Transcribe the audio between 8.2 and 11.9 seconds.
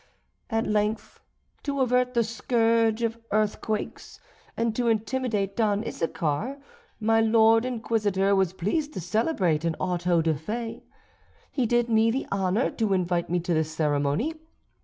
was pleased to celebrate an auto da fé. He did